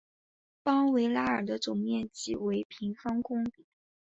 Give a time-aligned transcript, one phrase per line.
[0.63, 3.67] 邦维拉尔的总面积为平方公里。